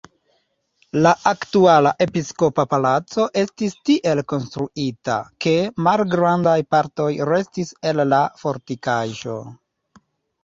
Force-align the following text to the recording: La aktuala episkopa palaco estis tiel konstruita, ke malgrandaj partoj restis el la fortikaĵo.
La 1.05 1.09
aktuala 1.31 1.89
episkopa 2.05 2.63
palaco 2.71 3.25
estis 3.41 3.75
tiel 3.89 4.21
konstruita, 4.33 5.17
ke 5.45 5.53
malgrandaj 5.89 6.57
partoj 6.77 7.11
restis 7.31 7.75
el 7.91 8.03
la 8.15 8.23
fortikaĵo. 8.45 9.37